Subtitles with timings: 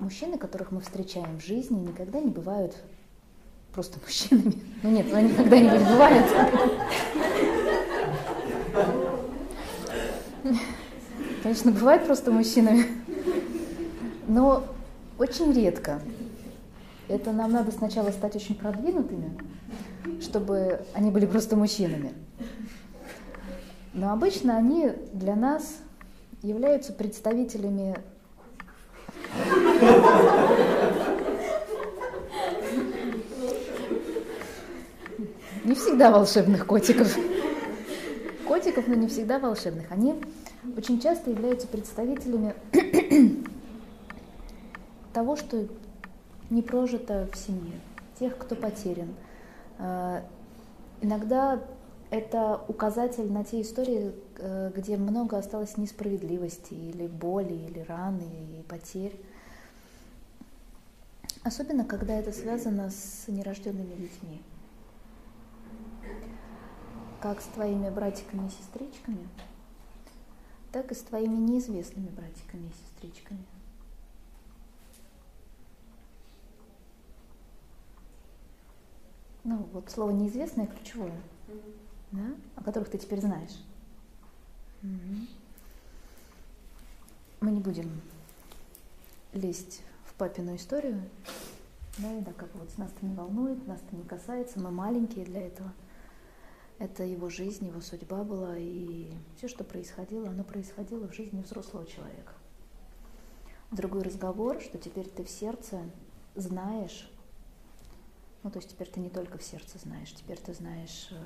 [0.00, 2.76] мужчины, которых мы встречаем в жизни, никогда не бывают
[3.72, 4.54] просто мужчинами.
[4.82, 6.26] Ну нет, они когда-нибудь бывают.
[11.42, 12.86] Конечно, бывает просто мужчинами.
[14.26, 14.64] Но
[15.18, 16.00] очень редко.
[17.08, 19.36] Это нам надо сначала стать очень продвинутыми,
[20.20, 22.12] чтобы они были просто мужчинами.
[23.92, 25.78] Но обычно они для нас
[26.42, 27.98] являются представителями
[35.64, 37.16] не всегда волшебных котиков.
[38.46, 39.90] Котиков, но не всегда волшебных.
[39.90, 40.14] Они
[40.76, 42.54] очень часто являются представителями
[45.12, 45.66] того, что
[46.50, 47.80] не прожито в семье,
[48.18, 49.14] тех, кто потерян.
[49.78, 50.22] А,
[51.00, 51.60] иногда
[52.10, 58.26] это указатель на те истории, э, где много осталось несправедливости или боли, или раны,
[58.58, 59.14] и потерь.
[61.44, 64.42] Особенно, когда это связано с нерожденными детьми.
[67.20, 69.28] Как с твоими братиками и сестричками,
[70.72, 73.44] так и с твоими неизвестными братиками и сестричками.
[79.44, 81.12] Ну, вот слово неизвестное ключевое,
[81.48, 81.74] mm-hmm.
[82.12, 83.62] да, о которых ты теперь знаешь.
[84.82, 85.28] Mm-hmm.
[87.40, 88.00] Мы не будем
[89.32, 91.02] лезть в папину историю,
[91.98, 95.46] да, и как вот нас это не волнует, нас это не касается, мы маленькие для
[95.46, 95.72] этого.
[96.80, 101.86] Это его жизнь, его судьба была, и все, что происходило, оно происходило в жизни взрослого
[101.86, 102.32] человека.
[103.70, 105.82] Другой разговор, что теперь ты в сердце
[106.34, 107.12] знаешь,
[108.42, 111.22] ну то есть теперь ты не только в сердце знаешь, теперь ты знаешь, э,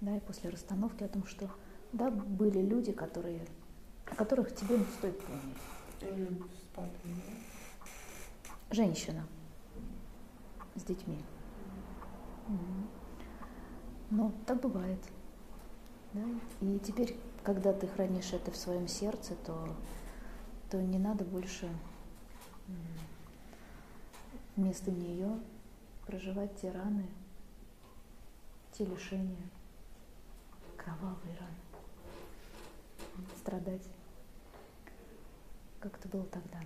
[0.00, 1.48] да, и после расстановки о том, что
[1.92, 3.46] да, были люди, которые,
[4.06, 5.20] о которых тебе не стоит
[6.74, 6.92] помнить.
[8.72, 9.24] Женщина
[10.74, 11.20] с детьми.
[14.10, 14.16] Угу.
[14.16, 14.98] Ну, так бывает.
[16.12, 16.22] Да?
[16.60, 19.68] И теперь, когда ты хранишь это в своем сердце, то,
[20.70, 21.68] то не надо больше
[24.56, 25.40] вместо нее
[26.06, 27.06] проживать те раны,
[28.72, 29.48] те лишения,
[30.76, 33.88] кровавые раны, страдать,
[35.80, 36.60] как это было тогда.